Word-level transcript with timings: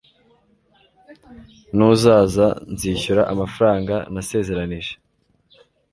nuzaza, 1.75 2.47
nzishyura 2.73 3.21
amafaranga 3.33 3.95
nasezeranije 4.13 4.93